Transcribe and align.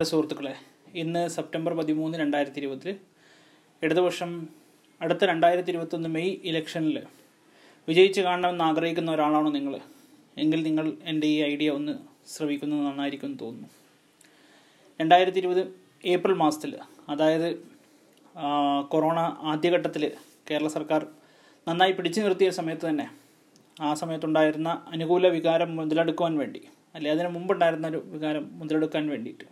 സുഹൃത്തുക്കളെ 0.00 0.52
ഇന്ന് 0.94 1.22
സെപ്റ്റംബർ 1.28 1.72
പതിമൂന്ന് 1.74 2.18
രണ്ടായിരത്തി 2.18 2.58
ഇരുപത്തിൽ 2.58 2.90
ഇടതുപക്ഷം 3.82 4.30
അടുത്ത 5.00 5.24
രണ്ടായിരത്തി 5.24 5.70
ഇരുപത്തൊന്ന് 5.70 6.08
മെയ് 6.08 6.30
ഇലക്ഷനിൽ 6.44 6.96
വിജയിച്ച് 7.88 8.20
കാണണമെന്ന് 8.20 8.64
ആഗ്രഹിക്കുന്ന 8.64 9.10
ഒരാളാണോ 9.10 9.50
നിങ്ങൾ 9.50 9.74
എങ്കിൽ 10.36 10.62
നിങ്ങൾ 10.62 10.86
എന്റെ 11.04 11.26
ഈ 11.26 11.36
ഐഡിയ 11.42 11.70
ഒന്ന് 11.70 11.94
ശ്രമിക്കുന്നത് 12.28 12.82
നന്നായിരിക്കും 12.86 13.34
തോന്നുന്നു. 13.36 13.68
രണ്ടായിരത്തി 15.00 15.38
ഇരുപത് 15.38 15.62
ഏപ്രിൽ 16.04 16.34
മാസത്തിൽ 16.34 16.72
അതായത് 17.08 17.48
കൊറോണ 18.90 19.18
ആദ്യഘട്ടത്തിൽ 19.42 20.04
കേരള 20.50 20.68
സർക്കാർ 20.68 21.00
നന്നായി 21.66 21.92
പിടിച്ചു 21.92 22.20
നിർത്തിയ 22.20 22.50
സമയത്ത് 22.50 22.86
തന്നെ 22.88 23.06
ആ 23.80 23.94
സമയത്തുണ്ടായിരുന്ന 23.94 24.70
അനുകൂല 24.92 25.26
വികാരം 25.28 25.70
മുതലെടുക്കുവാൻ 25.76 26.34
വേണ്ടി 26.38 26.60
അല്ലെ 26.94 27.10
അതിന് 27.10 27.28
മുമ്പുണ്ടായിരുന്ന 27.28 27.86
ഒരു 27.86 28.02
വികാരം 28.08 28.44
മുതലെടുക്കാൻ 28.52 29.04
വേണ്ടിയിട്ട് 29.08 29.46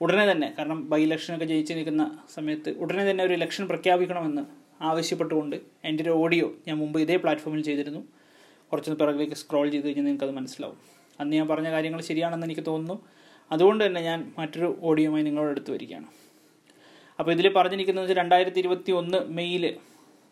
ഉടനെ 0.00 0.32
തന്നെ 0.32 0.54
കാരണം 0.58 0.88
ബൈ 0.88 1.02
ഇലക്ഷനൊക്കെ 1.02 1.44
ജയിച്ച് 1.44 1.74
നിൽക്കുന്ന 1.74 2.18
സമയത്ത് 2.34 2.70
ഉടനെ 2.70 3.10
തന്നെ 3.10 3.24
ഒരു 3.24 3.32
ഇലക്ഷൻ 3.32 3.66
പ്രഖ്യാപിക്കണമെന്ന് 3.66 4.42
ആവശ്യപ്പെട്ടുകൊണ്ട് 4.82 5.56
എന്റെ 5.84 6.02
ഒരു 6.02 6.10
ഓഡിയോ 6.10 6.52
ഞാൻ 6.68 6.78
മുമ്പ് 6.78 7.00
ഇതേ 7.00 7.16
പ്ലാറ്റ്ഫോമിൽ 7.16 7.62
ചെയ്തിരുന്നു. 7.62 8.02
കുറച്ചൊന്ന് 8.72 9.00
പിറകിലേക്ക് 9.00 9.34
സ്ക്രോൾ 9.34 9.70
ചെയ്ത് 9.70 9.86
കഴിഞ്ഞാൽ 9.86 10.04
നിങ്ങൾക്കത് 10.04 10.30
മനസ്സിലാവും. 10.30 10.78
അന്ന് 11.20 11.36
ഞാൻ 11.36 11.48
പറഞ്ഞ 11.48 11.70
കാര്യങ്ങൾ 11.70 12.00
ശരിയാണെന്ന് 12.00 12.46
എനിക്ക് 12.46 12.64
തോന്നുന്നു. 12.66 12.96
അതുകൊണ്ട് 13.52 13.86
തന്നെ 13.86 14.00
ഞാൻ 14.00 14.32
മറ്റൊരു 14.38 14.78
ഓഡിയോമായി 14.82 15.24
നിങ്ങളോട് 15.24 15.50
എടുത്തു 15.50 15.70
വരികയാണ്. 15.72 16.08
അപ്പോൾ 17.18 17.32
ഇതിൽ 17.32 17.48
പറഞ്ഞിരിക്കുന്നത് 17.48 18.10
രണ്ടായിരത്തി 18.12 18.58
ഇരുപത്തി 18.58 18.92
ഒന്ന് 18.92 19.18
മെയ്യിൽ 19.28 19.76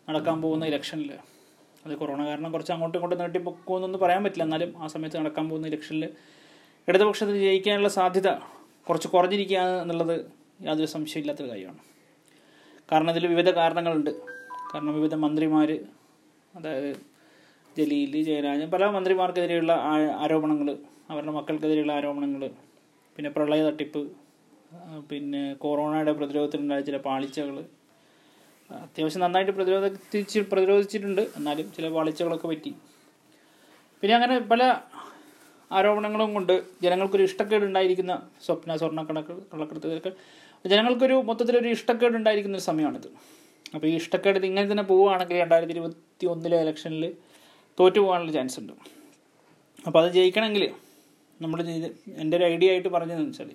നടക്കാൻ 0.09 0.41
പോകുന്ന 0.41 0.65
ഇലക്ഷനിൽ. 0.65 1.11
അത് 1.85 1.93
കൊറോണ 1.95 2.21
കാരണം 2.27 2.51
കുറച്ച് 2.51 2.71
അങ്ങോട്ടും 2.71 2.97
ഇങ്ങോട്ടും 2.97 3.23
നീട്ടി 3.23 3.39
പൊക്കുമെന്നൊന്നും 3.39 3.99
പറയാൻ 3.99 4.23
പറ്റില്ല. 4.23 4.43
എന്നാലും 4.43 4.83
ആ 4.83 4.87
സമയത്ത് 4.87 5.17
നടക്കാൻ 5.17 5.49
പോകുന്ന 5.49 5.67
ഇലക്ഷനിൽ 5.67 6.09
ഇടതുപക്ഷത്തിന് 6.87 7.37
ജയിക്കാനുള്ള 7.37 7.89
സാധ്യത 7.89 8.29
കുറച്ച് 8.87 9.07
കുറഞ്ഞിരിക്കുക 9.13 9.61
എന്നുള്ളത് 9.83 10.15
യാതൊരു 10.65 10.89
സംശയമില്ലാത്തൊരു 10.95 11.49
കാര്യമാണ്. 11.53 11.81
കാരണം 12.91 13.11
ഇതിൽ 13.13 13.25
വിവിധ 13.33 13.49
കാരണങ്ങളുണ്ട്. 13.59 14.11
കാരണം 14.71 14.93
വിവിധ 14.99 15.15
മന്ത്രിമാർ 15.23 15.71
അതായത് 16.57 16.91
ജലീൽ 17.77 18.13
ജയരാജൻ 18.27 18.69
പല 18.75 18.85
മന്ത്രിമാർക്കെതിരെയുള്ള 18.95 19.73
ആരോപണങ്ങൾ 20.23 20.69
അവരുടെ 21.11 21.33
മക്കൾക്കെതിരെയുള്ള 21.37 21.91
ആരോപണങ്ങൾ 21.99 22.43
പിന്നെ 23.15 23.29
പ്രളയ 23.35 23.61
തട്ടിപ്പ് 23.67 24.01
പിന്നെ 25.09 25.41
കൊറോണയുടെ 25.63 26.13
പ്രതിരോധത്തിലുണ്ടായ 26.19 26.81
ചില 26.87 26.97
പാളിച്ചകൾ 27.07 27.57
അത്യാവശ്യം 28.69 29.21
നന്നായിട്ട് 29.23 29.53
പ്രതിരോധിച്ച് 29.57 30.39
പ്രതിരോധിച്ചിട്ടുണ്ട്. 30.51 31.21
എന്നാലും 31.37 31.67
ചില 31.75 31.89
പാളിച്ചകളൊക്കെ 31.95 32.47
പറ്റി. 32.53 32.71
പിന്നെ 34.01 34.13
അങ്ങനെ 34.17 34.35
പല 34.51 34.63
ആരോപണങ്ങളും 35.71 36.33
കൊണ്ട് 36.33 36.63
ജനങ്ങൾക്കൊരു 36.83 37.23
ഇഷ്ടക്കേട് 37.23 37.65
ഉണ്ടായിരിക്കുന്ന 37.65 38.27
സ്വപ്ന 38.45 38.77
സ്വർണ 38.77 39.03
കണക്ക് 39.03 39.33
കള്ളക്കടത്തൊക്കെ 39.53 40.11
ജനങ്ങൾക്കൊരു 40.65 41.13
മൊത്തത്തിലൊരു 41.13 41.67
ഇഷ്ടക്കേട് 41.67 42.15
ഉണ്ടായിരിക്കുന്ന 42.15 42.57
ഒരു 42.57 42.63
സമയമാണിത്. 42.63 43.07
അപ്പോൾ 43.73 43.87
ഈ 43.87 43.95
ഇഷ്ടക്കേട് 43.95 44.45
ഇങ്ങനെ 44.45 44.71
തന്നെ 44.71 44.83
പോവുകയാണെങ്കിൽ 44.83 45.37
രണ്ടായിരത്തി 45.37 45.73
ഇരുപത്തി 45.73 46.25
ഒന്നിലെ 46.25 46.61
ഇലക്ഷനിൽ 46.61 47.13
തോറ്റു 47.79 47.99
പോകാനുള്ള 47.99 48.31
ചാൻസ് 48.31 48.59
ഉണ്ട്. 48.59 48.73
അപ്പോൾ 49.87 50.05
അത് 50.05 50.13
ജയിക്കണമെങ്കിൽ 50.13 50.73
നമ്മൾ 51.41 51.61
എന്റെ 52.17 52.37
ഒരു 52.37 52.43
ഐഡിയ 52.43 52.71
ആയിട്ട് 52.71 52.87
പറഞ്ഞതെന്ന് 52.89 53.29
വെച്ചാൽ 53.29 53.49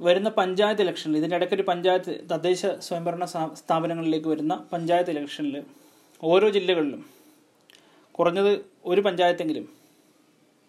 വരുന്ന 0.00 0.28
പഞ്ചായത്ത് 0.28 0.82
ഇലക്ഷനിൽ 0.82 1.16
ഇതിന്റെ 1.16 1.36
ഇടയ്ക്കൊരു 1.36 1.62
പഞ്ചായത്ത് 1.62 2.30
തദ്ദേശ 2.30 2.66
സ്വയംഭരണ 2.78 3.24
സ്ഥാ- 3.24 3.54
സ്ഥാപനങ്ങളിലേക്ക് 3.54 4.28
വരുന്ന 4.28 4.66
പഞ്ചായത്ത് 4.72 5.10
ഇലക്ഷനിൽ 5.10 5.56
ഓരോ 6.22 6.48
ജില്ലകളിലും 6.48 7.02
കുറഞ്ഞത് 8.14 8.52
ഒരു 8.84 9.00
പഞ്ചായത്തെങ്കിലും 9.00 9.79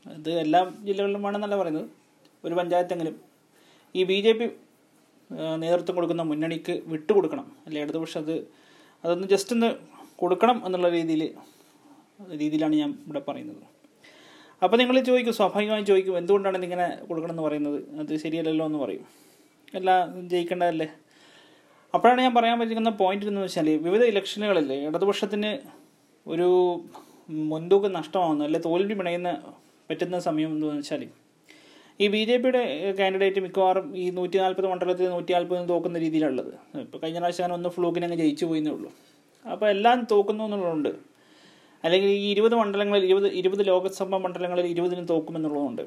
ഇത് 0.06 0.40
എല്ലാ 0.40 0.72
ജില്ലകളിലും 0.88 1.24
വേണമെന്നല്ല 1.24 1.56
പറയുന്നത്. 1.56 1.90
ഒരു 2.46 2.54
പഞ്ചായത്തെങ്കിലും. 2.56 3.22
ഈ 3.96 4.04
ബി 4.04 4.22
ജെ 4.22 4.34
പി 4.34 4.50
നേതൃത്വം 5.58 5.96
കൊടുക്കുന്ന 5.96 6.22
മുന്നണിക്ക് 6.22 6.82
വിട്ടുകൊടുക്കണം. 6.88 7.56
അല്ലെ 7.68 7.82
ഇടതുപക്ഷം 7.82 8.20
അത് 8.20 8.48
അതൊന്ന് 9.06 9.28
ജസ്റ്റ് 9.28 9.54
ഒന്ന് 9.54 9.76
കൊടുക്കണം 10.16 10.66
എന്നുള്ള 10.66 10.90
രീതിയിൽ 10.90 11.34
രീതിയിലാണ് 12.32 12.76
ഞാൻ 12.76 12.90
ഇവിടെ 13.06 13.20
പറയുന്നത്. 13.20 13.64
അപ്പോൾ 14.64 14.78
നിങ്ങൾ 14.78 15.00
ചോദിക്കും 15.00 15.34
സ്വാഭാവികമായും 15.34 15.86
ചോദിക്കും 15.86 16.18
എന്തുകൊണ്ടാണ് 16.18 16.58
ഇതിങ്ങനെ 16.58 16.98
കൊടുക്കണം 17.08 17.32
എന്ന് 17.32 17.44
പറയുന്നത്? 17.44 18.00
അത് 18.00 18.16
ശരിയല്ലല്ലോ 18.16 18.66
എന്ന് 18.66 18.78
പറയും. 18.78 19.06
എല്ലാം 19.76 20.30
ജയിക്കേണ്ടതല്ലേ? 20.30 20.90
അപ്പോഴാണ് 21.94 22.22
ഞാൻ 22.22 22.34
പറയാൻ 22.34 22.60
പറ്റുന്ന 22.60 22.90
പോയിന്റ് 22.90 23.26
എന്ന് 23.26 23.42
വെച്ചാൽ 23.42 23.70
വിവിധ 23.70 24.04
ഇലക്ഷനുകളിൽ 24.04 24.74
ഇടതുപക്ഷത്തിന് 24.74 25.60
ഒരു 26.28 26.50
മുൻതൂക്കം 27.30 27.94
നഷ്ടമാകുന്ന 27.94 28.44
അല്ലെ 28.44 28.60
തോൽവി 28.66 28.94
പിണയുന്ന 28.94 29.32
പറ്റുന്ന 29.90 30.20
സമയം 30.28 30.52
എന്ന് 30.56 30.68
വെച്ചാൽ 30.78 31.04
ഈ 32.04 32.06
ബി 32.14 32.22
ജെ 32.28 32.36
പിയുടെ 32.44 32.62
കാൻഡിഡേറ്റ് 33.00 33.40
മിക്കവാറും 33.46 33.88
ഈ 34.02 34.06
നൂറ്റി 34.18 34.38
നാൽപ്പത് 34.44 34.68
മണ്ഡലത്തിൽ 34.72 35.10
നൂറ്റി 35.16 35.32
നാൽപ്പത് 35.36 35.70
തോക്കുന്ന 35.72 35.98
രീതിയിലുള്ളത്. 36.04 36.52
ഇപ്പോൾ 36.84 37.00
കഴിഞ്ഞ 37.04 37.20
പ്രാവശ്യം 37.22 37.44
അങ്ങനെ 37.46 37.56
ഒന്ന് 37.60 37.70
ഫ്ലൂക്കിന് 37.76 38.06
അങ്ങ് 38.08 38.18
ജയിച്ചു 38.22 38.46
പോയിന്നേ 38.50 38.72
ഉള്ളൂ. 38.76 38.90
അപ്പോൾ 39.46 39.68
എല്ലാം 39.76 40.00
തോക്കുന്നു 40.12 40.44
എന്നുള്ളതുകൊണ്ട് 40.48 40.92
അല്ലെങ്കിൽ 41.84 42.10
ഈ 42.24 42.26
ഇരുപത് 42.34 42.56
മണ്ഡലങ്ങളിൽ 42.62 43.06
ഇരുപത് 43.10 43.28
ഇരുപത് 43.42 43.64
ലോകസഭാ 43.72 44.18
മണ്ഡലങ്ങളിൽ 44.26 44.68
ഇരുപതിനും 44.74 45.06
തോക്കുമെന്നുള്ളതുകൊണ്ട് 45.14 45.84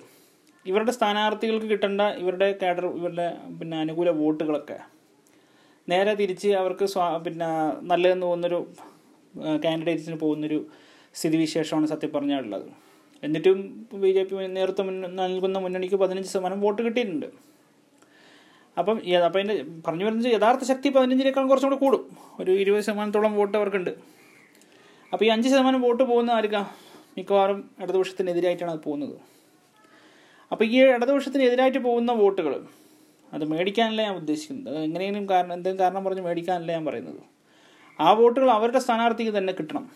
ഇവരുടെ 0.66 0.92
സ്ഥാനാർത്ഥികൾക്ക് 0.96 1.68
കിട്ടേണ്ട 1.72 2.02
ഇവരുടെ 2.22 2.48
കാഡർ 2.62 2.84
ഇവരുടെ 2.98 3.26
പിന്നെ 3.58 3.76
അനുകൂല 3.84 4.10
വോട്ടുകളൊക്കെ 4.20 4.78
നേരെ 5.88 6.12
തിരിച്ച് 6.20 6.50
അവർക്ക് 6.60 6.84
സ്വാ 6.92 7.06
പിന്നെ 7.26 7.48
നല്ലതെന്ന് 7.90 8.26
തോന്നുന്നൊരു 8.26 8.60
കാൻഡിഡേറ്റ്സിന് 9.64 10.16
പോകുന്നൊരു 10.24 10.58
സ്ഥിതിവിശേഷമാണ് 11.14 11.86
സത്യം 11.92 12.12
പറഞ്ഞാലുള്ളത്. 12.14 12.66
എന്നിട്ടും 13.24 13.58
ബി 13.92 14.10
ജെ 14.12 14.22
പി 14.24 14.34
നേതൃത്വം 14.34 15.16
നൽകുന്ന 15.16 15.58
മുന്നണിക്ക് 15.58 15.94
പതിനഞ്ച് 15.94 16.28
ശതമാനം 16.28 16.60
വോട്ട് 16.60 16.82
കിട്ടിയിട്ടുണ്ട്. 16.82 17.26
അപ്പം 18.78 18.96
അപ്പം 19.26 19.40
അതിന്റെ 19.40 19.64
പറഞ്ഞു 19.86 20.04
വരുന്നത് 20.04 20.32
യഥാർത്ഥ 20.34 20.64
ശക്തി 20.64 20.88
പതിനഞ്ചിനേക്കാൾ 20.88 21.48
കുറച്ചും 21.48 21.70
കൂടെ 21.70 21.80
കൂടും. 21.80 22.16
ഒരു 22.40 22.50
ഇരുപത് 22.50 22.82
ശതമാനത്തോളം 22.82 23.34
വോട്ട് 23.34 23.56
അവർക്കുണ്ട്. 23.58 23.90
അപ്പോൾ 25.12 25.24
ഈ 25.24 25.28
അഞ്ച് 25.28 25.48
ശതമാനം 25.48 25.80
വോട്ട് 25.80 26.02
പോകുന്ന 26.02 26.30
ആർക്കാ? 26.30 26.66
മിക്കവാറും 27.18 27.70
ഇടതുപക്ഷത്തിനെതിരായിട്ടാണ് 27.80 28.72
അത് 28.72 28.80
പോകുന്നത്. 28.80 29.16
അപ്പോൾ 30.52 30.64
ഈ 30.64 30.78
ഇടതുപക്ഷത്തിനെതിരായിട്ട് 30.82 31.78
പോകുന്ന 31.78 32.12
വോട്ടുകൾ 32.12 32.54
അത് 33.32 33.44
മേടിക്കാനല്ല 33.44 34.02
ഞാൻ 34.02 34.16
ഉദ്ദേശിക്കുന്നത്. 34.16 34.76
അത് 34.76 34.84
എങ്ങനെയെങ്കിലും 34.84 35.28
കാരണം 35.28 35.52
എന്തെങ്കിലും 35.52 35.84
കാരണം 35.84 36.04
പറഞ്ഞ് 36.04 36.22
മേടിക്കാനല്ല 36.22 36.72
ഞാൻ 36.72 36.84
പറയുന്നത്. 36.84 37.22
ആ 38.00 38.12
വോട്ടുകൾ 38.12 38.50
അവരുടെ 38.50 38.78
സ്ഥാനാർത്ഥിക്ക് 38.78 39.38
തന്നെ 39.38 39.52
കിട്ടണം. 39.52 39.90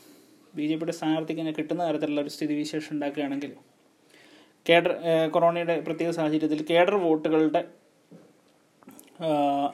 ബി 0.59 0.65
ജെ 0.67 0.75
പിയുടെ 0.75 0.93
സ്ഥാനാർത്ഥിക്ക് 0.93 1.41
തന്നെ 1.41 1.53
കിട്ടുന്ന 1.53 1.83
തരത്തിലുള്ള 1.89 2.21
ഒരു 2.21 2.29
സ്ഥിതിവിശേഷം 2.29 2.93
ഉണ്ടാക്കുകയാണെങ്കിൽ 2.95 3.53
കേഡർ 4.67 4.93
കൊറോണയുടെ 5.31 5.75
പ്രത്യേക 5.81 6.11
സാഹചര്യത്തിൽ 6.11 6.63
കേഡർ 6.63 6.95
വോട്ടുകളുടെ 6.97 7.63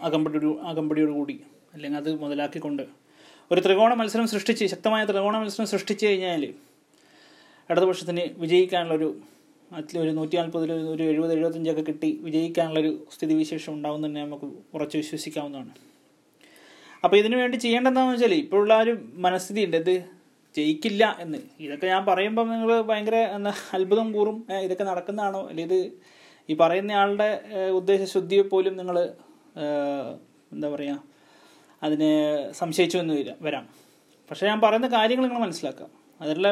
അകമ്പടിയോട് 0.00 0.60
അകമ്പടിയോടുകൂടി 0.66 1.36
അല്ലെങ്കിൽ 1.74 1.98
അത് 1.98 2.10
മുതലാക്കിക്കൊണ്ട് 2.14 2.84
ഒരു 3.50 3.60
ത്രികോണ 3.60 3.92
മത്സരം 3.94 4.26
സൃഷ്ടിച്ച് 4.26 4.64
ശക്തമായ 4.66 5.04
ത്രികോണ 5.04 5.36
മത്സരം 5.38 5.66
സൃഷ്ടിച്ചു 5.66 6.04
കഴിഞ്ഞാൽ 6.06 6.42
ഇടതുപക്ഷത്തിന് 7.70 8.24
വിജയിക്കാനുള്ളൊരു 8.38 9.08
അതിൽ 9.70 9.96
ഒരു 9.98 10.10
നൂറ്റി 10.10 10.36
നാൽപ്പതിൽ 10.36 10.70
ഒരു 10.94 11.02
എഴുപത് 11.02 11.32
എഴുപത്തഞ്ചൊക്കെ 11.32 11.82
കിട്ടി 11.82 12.10
വിജയിക്കാനുള്ളൊരു 12.22 12.90
സ്ഥിതിവിശേഷം 13.12 13.72
ഉണ്ടാവും 13.72 14.00
തന്നെ 14.06 14.20
നമുക്ക് 14.24 14.46
ഉറച്ചു 14.74 14.96
വിശ്വസിക്കാവുന്നതാണ്. 14.96 15.72
അപ്പോൾ 17.04 17.16
ഇതിനു 17.16 17.36
വേണ്ടി 17.36 17.56
ചെയ്യേണ്ടതെന്ന് 17.56 18.12
വെച്ചാൽ 18.12 18.34
ഇപ്പോഴുള്ള 18.34 18.74
ഒരു 18.80 18.92
മനസ്ഥിതി 19.16 19.62
ഉണ്ട് 19.64 19.76
ഇത് 19.76 19.94
ജയിക്കില്ല 20.56 21.16
എന്ന്. 21.20 21.38
ഇതൊക്കെ 21.60 21.86
ഞാൻ 21.86 22.06
പറയുമ്പോൾ 22.06 22.50
നിങ്ങൾ 22.50 22.80
ഭയങ്കര 22.80 23.14
എന്താ 23.14 23.52
അത്ഭുതം 23.74 24.12
കൂറും. 24.12 24.46
ഇതൊക്കെ 24.62 24.84
നടക്കുന്നതാണോ? 24.84 25.48
അല്ലെങ്കിൽ 25.48 25.74
ഇത് 25.74 25.92
ഈ 26.50 26.54
പറയുന്ന 26.54 26.92
ആളുടെ 26.92 27.28
ഉദ്ദേശശുദ്ധിയെ 27.70 28.42
പോലും 28.42 28.76
നിങ്ങൾ 28.76 28.98
എന്താ 30.52 30.68
പറയുക 30.68 31.04
അതിനെ 31.82 32.12
സംശയിച്ചു 32.52 32.98
എന്ന് 32.98 33.14
വരാം 33.14 33.36
വരാം. 33.40 33.68
പക്ഷേ 34.30 34.46
ഞാൻ 34.46 34.60
പറയുന്ന 34.60 34.86
കാര്യങ്ങൾ 34.86 35.24
നിങ്ങൾ 35.26 35.40
മനസ്സിലാക്കാം. 35.40 35.90
അതിലുള്ള 36.20 36.48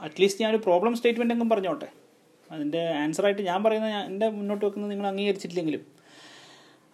അറ്റ്ലീസ്റ്റ് 0.00 0.42
ഞാനൊരു 0.42 0.62
പ്രോബ്ലം 0.62 0.96
സ്റ്റേറ്റ്മെന്റ് 0.96 1.34
എങ്കിലും 1.34 1.50
പറഞ്ഞോട്ടെ. 1.50 1.88
അതിന്റെ 2.52 2.82
ആൻസറായിട്ട് 2.88 3.42
ഞാൻ 3.42 3.64
പറയുന്ന 3.64 3.86
എന്റെ 3.86 4.28
മുന്നോട്ട് 4.28 4.64
വെക്കുന്നത് 4.64 4.90
നിങ്ങൾ 4.90 5.06
അംഗീകരിച്ചിട്ടില്ലെങ്കിലും. 5.06 5.82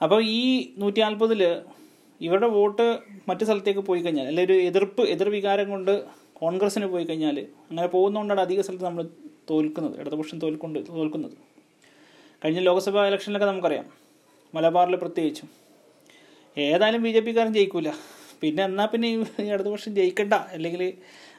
അപ്പോൾ 0.03 0.23
ഈ 0.25 0.75
നൂറ്റി 0.79 1.01
നാൽപ്പതിൽ 1.01 1.63
ഇവരുടെ 2.21 2.47
വോട്ട് 2.47 2.99
മറ്റു 3.29 3.45
സ്ഥലത്തേക്ക് 3.45 3.81
പോയി 3.81 4.01
കഴിഞ്ഞാൽ 4.01 4.27
അല്ലെങ്കിൽ 4.27 4.53
ഒരു 4.53 4.61
എതിർപ്പ് 4.61 5.03
എതിർവികാരം 5.03 5.71
കൊണ്ട് 5.71 6.05
കോൺഗ്രസ്സിന് 6.41 6.87
പോയി 6.87 7.05
കഴിഞ്ഞാൽ 7.05 7.39
അങ്ങനെ 7.71 7.89
പോകുന്നതുകൊണ്ടാണ് 7.89 8.41
അധിക 8.41 8.61
സ്ഥലത്ത് 8.61 8.85
നമ്മൾ 8.85 9.05
തോൽക്കുന്നത് 9.51 10.01
ഇടതുപക്ഷം 10.01 10.39
തോൽക്കൊണ്ട് 10.39 10.79
തോൽക്കുന്നത്. 10.89 11.37
കഴിഞ്ഞ 12.45 12.61
ലോക്സഭാ 12.61 13.07
ഇലക്ഷനിലൊക്കെ 13.07 13.47
നമുക്കറിയാം 13.47 13.87
മലബാറിൽ 14.55 14.97
പ്രത്യേകിച്ചും. 14.97 15.49
ഏതായാലും 16.57 17.03
ബി 17.03 17.11
ജെ 17.11 17.21
പിക്കാരൻ 17.21 17.53
ജയിക്കൂല. 17.55 17.91
പിന്നെ 18.43 18.63
എന്നാൽ 18.65 18.87
പിന്നെ 18.87 19.09
ഈ 19.09 19.17
ഇടതുപക്ഷം 19.55 19.93
ജയിക്കണ്ട 19.95 20.35
അല്ലെങ്കിൽ 20.55 20.83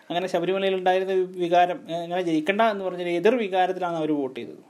അങ്ങനെ 0.09 0.27
ശബരിമലയിൽ 0.27 0.75
ഉണ്ടായിരുന്ന 0.75 1.13
വികാരം 1.43 1.77
അങ്ങനെ 2.03 2.21
ജയിക്കണ്ട 2.21 2.61
എന്ന് 2.61 2.83
പറഞ്ഞാൽ 2.85 3.09
എതിർ 3.09 3.35
വികാരത്തിലാണ് 3.35 3.97
അവർ 4.01 4.11
വോട്ട് 4.11 4.39
ചെയ്തത്. 4.39 4.61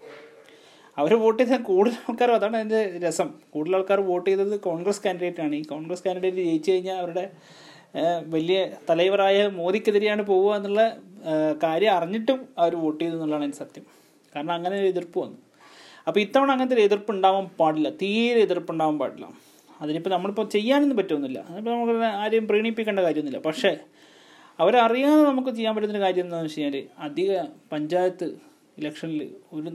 അവർ 0.98 1.14
വോട്ട് 1.16 1.42
ചെയ്ത 1.44 1.58
കൂടുതൽ 1.62 1.98
ആൾക്കാരും 2.10 2.36
അതാണ് 2.36 2.56
അതിന്റെ 2.58 2.82
രസം. 3.08 3.30
കൂടുതൽ 3.54 3.76
ആൾക്കാർ 3.76 4.00
വോട്ട് 4.00 4.30
ചെയ്തത് 4.30 4.60
കോൺഗ്രസ് 4.60 5.02
കാൻഡിഡേറ്റാണ് 5.06 5.56
ഈ 5.56 5.64
കോൺഗ്രസ് 5.64 6.04
കാൻഡിഡേറ്റ് 6.08 6.38
ജയിച്ചു 6.38 6.72
കഴിഞ്ഞാൽ 6.72 6.98
അവരുടെ 6.98 7.26
വലിയ 8.34 8.70
തലൈവറായ 8.90 9.48
മോദിക്കെതിരെയാണ് 9.48 10.22
പോവുക 10.22 10.56
എന്നുള്ള 10.56 10.98
കാര്യം 11.64 11.92
അറിഞ്ഞിട്ടും 11.92 12.48
അവർ 12.58 12.76
വോട്ട് 12.76 13.04
ചെയ്തു 13.04 13.16
എന്നുള്ളതാണ് 13.16 13.52
സത്യം. 13.52 13.86
കാരണം 14.36 14.54
അങ്ങനെ 14.54 14.80
ഒരു 14.80 14.86
എതിർപ്പ് 14.86 15.20
വന്നു. 15.20 15.38
അപ്പോൾ 16.08 16.20
ഇത്തവണ 16.20 16.52
അങ്ങനത്തെ 16.52 16.76
ഒരു 16.76 16.82
എതിർപ്പ് 16.82 17.12
ഉണ്ടാവാൻ 17.12 17.46
പാടില്ല. 17.60 17.90
തീരെ 17.90 18.40
എതിർപ്പ് 18.42 18.72
ഉണ്ടാവാൻ 18.72 19.00
പാടില്ല. 19.00 19.28
അതിനിപ്പോൾ 19.82 20.10
നമ്മളിപ്പോൾ 20.10 20.48
ചെയ്യാനൊന്നും 20.48 20.98
പറ്റുമൊന്നുമില്ല 20.98 21.40
അതിപ്പോൾ 21.50 21.72
നമുക്ക് 21.72 22.06
ആരെയും 22.06 22.48
പ്രീണിപ്പിക്കേണ്ട 22.48 23.00
കാര്യമൊന്നുമില്ല. 23.00 23.42
പക്ഷേ 23.50 23.78
അവരറിയാതെ 24.60 25.22
നമുക്ക് 25.24 25.50
ചെയ്യാൻ 25.50 25.76
പറ്റുന്ന 25.76 26.00
കാര്യം 26.00 26.26
എന്താണെന്ന് 26.26 26.50
വെച്ച് 26.50 26.62
കഴിഞ്ഞാൽ 26.62 26.88
അധിക 26.98 27.42
പഞ്ചായത്ത് 27.72 28.28
ഇലക്ഷനിൽ 28.80 29.36
ഒരു 29.54 29.72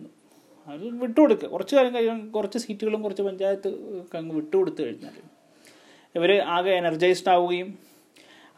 അത് 0.68 0.84
വിട്ടുകൊടുക്കുക 1.02 1.48
കുറച്ച് 1.48 1.76
കാലം 1.76 1.94
കഴിയാൻ 1.94 2.30
കുറച്ച് 2.30 2.58
സീറ്റുകളും 2.58 3.02
കുറച്ച് 3.02 3.22
പഞ്ചായത്ത് 3.22 3.68
അങ്ങ് 4.16 4.34
വിട്ടുകൊടുത്തു 4.34 4.82
കഴിഞ്ഞാൽ 4.82 5.16
ഇവർ 6.14 6.42
ആകെ 6.42 6.70
എനർജൈസ്ഡ് 6.70 7.28
ആവുകയും 7.28 7.78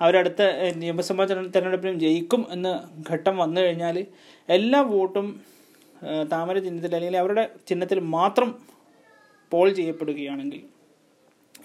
അവരടുത്ത 0.00 0.42
നിയമസഭാ 0.74 1.24
തെര- 1.24 1.46
തെരഞ്ഞെടുപ്പിലും 1.46 2.00
ജയിക്കും 2.00 2.46
എന്ന 2.50 2.90
ഘട്ടം 3.10 3.36
വന്നു 3.36 3.60
കഴിഞ്ഞാൽ 3.60 4.06
എല്ലാ 4.48 4.80
വോട്ടും 4.80 5.40
താമര 6.32 6.58
ചിഹ്നത്തിൽ 6.58 6.94
അല്ലെങ്കിൽ 6.94 7.18
അവരുടെ 7.18 7.50
ചിഹ്നത്തിൽ 7.68 8.00
മാത്രം 8.00 8.58
പോൾ 9.50 9.70
ചെയ്യപ്പെടുകയാണെങ്കിൽ 9.70 10.62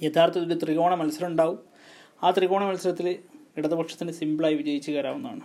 യഥാർത്ഥത്തിൽ 0.06 0.54
ഒരു 0.54 0.60
ത്രികോണ 0.66 0.96
മത്സരം 0.96 1.28
ഉണ്ടാവും. 1.28 1.60
ആ 2.24 2.32
ത്രികോണ 2.32 2.64
മത്സരത്തിൽ 2.64 3.20
ഇടതുപക്ഷത്തിന് 3.58 4.12
സിമ്പിളായി 4.12 4.54
വിജയിച്ച് 4.54 4.92
കയറാവുന്നതാണ്. 4.92 5.42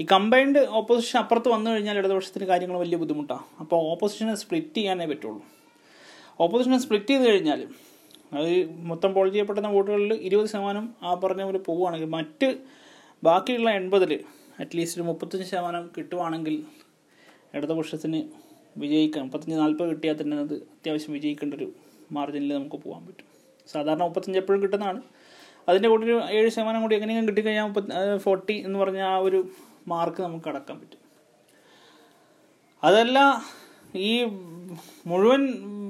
ഈ 0.00 0.06
കമ്പൈൻഡ് 0.12 0.68
ഓപ്പോസിഷൻ 0.68 1.18
അപ്പുറത്ത് 1.18 1.48
വന്നു 1.48 1.70
കഴിഞ്ഞാൽ 1.70 1.98
ഇടതുപക്ഷത്തിന് 1.98 2.44
കാര്യങ്ങൾ 2.44 2.78
വലിയ 2.78 2.96
ബുദ്ധിമുട്ടാണ്. 2.96 3.40
അപ്പോൾ 3.60 3.76
ഓപ്പോസിഷനെ 3.76 4.34
സ്പ്ലിറ്റ് 4.34 4.74
ചെയ്യാനേ 4.74 5.06
പറ്റുള്ളൂ. 5.06 5.42
ഓപ്പോസിഷനെ 6.40 6.78
സ്പ്ലിറ്റ് 6.78 7.06
ചെയ്ത് 7.06 7.28
കഴിഞ്ഞാൽ 7.28 7.68
അത് 8.32 8.68
മൊത്തം 8.68 9.14
പോൾ 9.14 9.28
ചെയ്യപ്പെടുന്ന 9.28 9.68
വോട്ടുകളിൽ 9.68 10.12
ഇരുപത് 10.14 10.46
ശതമാനം 10.46 10.94
ആ 11.02 11.14
പറഞ്ഞ 11.14 11.42
പോലെ 11.42 11.58
പോവുകയാണെങ്കിൽ 11.58 12.08
മറ്റ് 12.08 12.58
ബാക്കിയുള്ള 13.24 13.70
എൺപതിൽ 13.70 14.24
അറ്റ്ലീസ്റ്റ് 14.60 15.00
ഒരു 15.00 15.06
മുപ്പത്തഞ്ച് 15.06 15.46
ശതമാനം 15.50 15.90
കിട്ടുവാണെങ്കിൽ 15.98 16.64
ഇടതുപക്ഷത്തിന് 17.54 18.22
വിജയിക്കാം. 18.78 19.24
മുപ്പത്തഞ്ച് 19.24 19.58
നാൽപ്പത് 19.58 19.90
കിട്ടിയാൽ 19.90 20.22
തന്നെ 20.22 20.36
അത് 20.36 20.54
അത്യാവശ്യം 20.54 21.14
വിജയിക്കേണ്ട 21.14 21.54
ഒരു 21.54 21.72
മാർജിനിൽ 22.12 22.54
നമുക്ക് 22.54 22.76
പോകാൻ 22.76 23.06
പറ്റും. 23.06 23.26
സാധാരണ 23.68 24.02
മുപ്പത്തഞ്ച് 24.02 24.38
എപ്പോഴും 24.38 24.62
കിട്ടുന്നതാണ്. 24.62 25.02
അതിന്റെ 25.68 25.88
കൂടെ 25.88 26.04
ഒരു 26.04 26.20
ഏഴ് 26.30 26.48
ശതമാനം 26.48 26.82
കൂടി 26.82 26.94
എങ്ങനെയെങ്കിലും 26.94 27.28
കിട്ടിക്കഴിഞ്ഞാൽ 27.28 27.66
മുപ്പത്തി 27.66 28.18
ഫോർട്ടി 28.18 28.52
എന്ന് 28.52 28.78
പറഞ്ഞ 28.78 28.98
ആ 28.98 29.16
ഒരു 29.16 29.48
മാർക്ക് 29.88 30.22
നമുക്ക് 30.22 30.48
അടക്കാൻ 30.48 30.80
പറ്റും. 30.80 31.00
അതല്ല 32.84 33.42
ഈ 33.96 34.24
മുഴുവൻ 35.06 35.42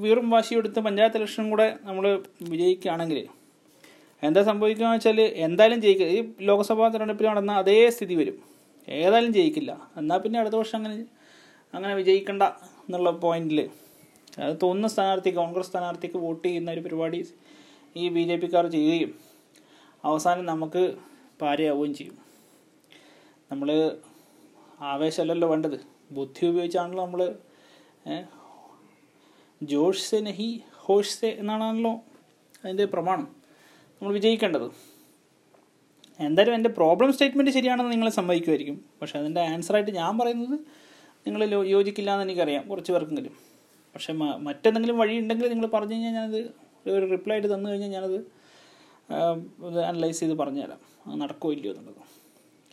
വീറും 0.04 0.26
വാശിയെടുത്ത് 0.34 0.80
പഞ്ചായത്ത് 0.86 1.18
ഇലക്ഷനും 1.20 1.48
കൂടെ 1.52 1.66
നമ്മൾ 1.88 2.04
വിജയിക്കുകയാണെങ്കിൽ 2.52 3.18
എന്താ 4.22 4.40
സംഭവിക്കുക 4.48 4.90
വെച്ചാൽ 4.94 5.18
എന്തായാലും 5.46 5.80
ജയിക്കുക 5.84 6.06
ഈ 6.16 6.20
ലോക്സഭാ 6.48 6.84
തെരഞ്ഞെടുപ്പിൽ 6.92 7.26
നടന്ന 7.30 7.52
അതേ 7.62 7.76
സ്ഥിതി 7.96 8.14
വരും. 8.20 8.36
ഏതായാലും 8.88 9.32
ജയിക്കില്ല. 9.38 9.72
എന്നാൽ 10.00 10.18
പിന്നെ 10.24 10.36
അടുത്ത 10.42 10.56
വർഷം 10.62 10.76
അങ്ങനെ 10.78 10.96
അങ്ങനെ 11.74 11.94
വിജയിക്കണ്ട 12.00 12.42
എന്നുള്ള 12.86 13.10
പോയിന്റിൽ 13.24 13.60
അത് 14.44 14.54
തോന്നുന്ന 14.62 14.88
സ്ഥാനാർത്ഥി 14.94 15.30
കോൺഗ്രസ് 15.40 15.70
സ്ഥാനാർത്ഥിക്ക് 15.70 16.18
വോട്ട് 16.24 16.44
ചെയ്യുന്ന 16.48 16.74
ഒരു 16.76 16.82
പരിപാടി 16.86 17.20
ഈ 17.96 18.04
ബി 18.14 18.22
ജെ 18.28 18.36
പിക്കാർ 18.42 18.64
ചെയ്യുകയും 18.76 19.10
അവസാനം 20.04 20.44
നമുക്ക് 20.52 20.82
പാരയാവുകയും 21.40 21.92
ചെയ്യും. 21.98 22.16
നമ്മൾ 23.50 23.68
ആവേശമല്ലല്ലോ 24.92 25.48
വേണ്ടത്. 25.52 25.78
ബുദ്ധി 26.16 26.42
ഉപയോഗിച്ചാണല്ലോ 26.50 27.02
നമ്മൾ 27.04 27.22
ജോഷ് 29.72 30.04
സെ 30.10 30.16
നഹി 30.16 30.48
ഹോഷ് 30.76 31.14
സെ 31.20 31.26
എന്നാണല്ലോ 31.26 31.92
അതിന്റെ 32.64 32.84
പ്രമാണം. 32.84 33.36
നമ്മൾ 33.96 34.12
വിജയിക്കേണ്ടത്. 34.14 34.68
എന്തായാലും 36.20 36.54
എന്റെ 36.54 36.70
പ്രോബ്ലം 36.70 37.12
സ്റ്റേറ്റ്മെന്റ് 37.12 37.50
ശരിയാണെന്ന് 37.50 37.92
നിങ്ങൾ 37.92 38.08
സമ്മതിക്കുമായിരിക്കും. 38.08 38.84
പക്ഷേ 39.02 39.18
അതിന്റെ 39.18 39.40
ആൻസറായിട്ട് 39.40 39.90
ഞാൻ 39.90 40.18
പറയുന്നത് 40.18 40.58
നിങ്ങൾ 41.26 41.64
യോജിക്കില്ല 41.66 42.10
എന്ന് 42.12 42.24
എനിക്കറിയാം 42.24 42.68
കുറച്ച് 42.68 42.92
പേർക്കെങ്കിലും. 42.92 43.34
പക്ഷേ 43.94 44.12
മറ്റെന്തെങ്കിലും 44.12 44.98
വഴി 44.98 45.18
ഉണ്ടെങ്കിൽ 45.18 45.48
നിങ്ങൾ 45.48 45.66
പറഞ്ഞു 45.66 45.94
കഴിഞ്ഞാൽ 45.94 46.12
ഞാനത് 46.12 46.40
ഒരു 46.90 47.04
റിപ്ലൈ 47.10 47.34
ആയിട്ട് 47.34 47.54
തന്നു 47.54 47.70
കഴിഞ്ഞാൽ 47.70 47.90
ഞാനത് 47.90 48.18
അനലൈസ് 49.88 50.20
ചെയ്ത് 50.20 50.34
പറഞ്ഞുതരാം. 50.34 50.80
അത് 51.06 51.20
നടക്കുമോ 51.20 51.52
ഇല്ലയോ 51.52 51.72
എന്നുള്ളത്. 51.74 52.02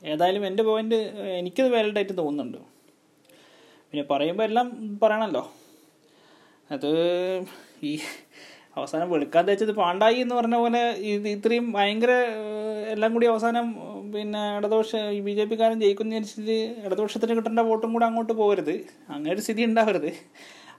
ഏതായാലും 0.04 0.48
എന്റെ 0.48 0.64
പോയിന്റ് 0.64 0.96
എനിക്കത് 1.40 1.74
വാലിഡായിട്ട് 1.74 2.18
തോന്നുന്നുണ്ട്. 2.18 2.58
പിന്നെ 3.92 4.04
പറയുമ്പോൾ 4.12 4.44
എല്ലാം 4.44 5.00
പറയണമല്ലോ 5.04 5.44
അത് 6.76 6.92
ഈ 7.90 7.92
അവസാനം 8.78 9.08
വെളുക്കാൻ 9.14 9.44
തേച്ചത് 9.48 9.72
പാണ്ടായി 9.80 10.18
എന്ന് 10.24 10.36
പറഞ്ഞ 10.36 10.56
പോലെ 10.56 10.82
ഇത് 11.14 11.28
ഇത്രയും 11.28 11.66
ഭയങ്കര 11.72 12.12
എല്ലാം 12.94 13.10
കൂടി 13.14 13.28
അവസാനം 13.32 13.66
പിന്നെ 14.14 14.42
ഇടതുപക്ഷ 14.58 14.92
ഈ 15.18 15.20
ബി 15.20 15.32
ജെ 15.32 15.46
പിക്കാരൻ 15.46 15.78
ജയിക്കുന്നതനുസരിച്ച് 15.80 16.58
ഇടതുപക്ഷത്തിന് 16.86 17.36
കിട്ടേണ്ട 17.38 17.64
വോട്ടും 17.70 17.90
കൂടെ 17.94 18.06
അങ്ങോട്ട് 18.06 18.34
പോകരുത്. 18.34 18.76
അങ്ങനെ 19.10 19.32
ഒരു 19.34 19.42
സ്ഥിതി 19.42 19.64
ഉണ്ടാവരുത്. 19.70 20.12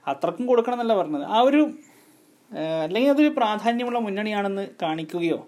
അത്രക്കും 0.07 0.45
കൊടുക്കണം 0.47 0.77
എന്നല്ല 0.77 0.95
പറഞ്ഞത്. 1.01 1.25
ആ 1.35 1.39
ഒരു 1.49 1.61
അല്ലെങ്കിൽ 2.85 3.11
അതൊരു 3.11 3.31
പ്രാധാന്യമുള്ള 3.37 3.99
മുന്നണിയാണെന്ന് 3.99 4.65
കാണിക്കുകയോ 4.81 5.39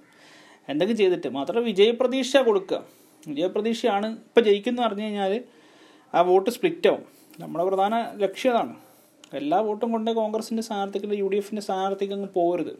എന്തൊക്കെ 0.69 0.93
ചെയ്തിട്ട് 0.93 1.29
മാത്രം 1.39 1.63
വിജയപ്രതീക്ഷ 1.65 2.37
കൊടുക്കുക. 2.47 2.79
വിജയപ്രതീക്ഷയാണ് 3.27 4.07
ഇപ്പം 4.27 4.43
ജയിക്കുന്നു 4.43 4.81
പറഞ്ഞു 4.81 5.03
കഴിഞ്ഞാൽ 5.03 5.33
ആ 6.13 6.21
വോട്ട് 6.21 6.49
സ്പ്ലിറ്റ് 6.49 6.87
ആവും 6.87 7.03
നമ്മുടെ 7.39 7.63
പ്രധാന 7.65 7.93
ലക്ഷ്യം 8.23 8.51
അതാണ്. 8.53 8.75
എല്ലാ 9.37 9.59
വോട്ടും 9.59 9.91
കൊണ്ട് 9.91 10.11
കോൺഗ്രസിന്റെ 10.11 10.63
സ്ഥാനാർത്ഥിക്ക് 10.63 11.17
യു 11.21 11.27
ഡി 11.27 11.35
എഫിന്റെ 11.35 11.61
സ്ഥാനാർത്ഥിക്ക് 11.61 12.13
അങ്ങ് 12.13 12.29
പോകരുത് 12.33 12.73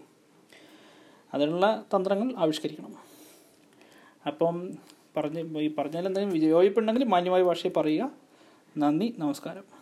അതിനുള്ള 1.33 1.85
തന്ത്രങ്ങൾ 1.95 2.33
ആവിഷ്കരിക്കണം. 2.37 2.93
അപ്പം 4.27 4.55
പറഞ്ഞ് 5.17 5.59
ഈ 5.59 5.75
പറഞ്ഞാൽ 5.75 6.07
എന്തെങ്കിലും 6.07 6.33
വിജയോയിപ്പുണ്ടെങ്കിൽ 6.33 7.03
മാന്യമായ 7.03 7.43
ഭാഷയിൽ 7.43 7.73
പറയുക. 7.73 8.11
നന്ദി 8.77 9.15
നമസ്കാരം. 9.17 9.75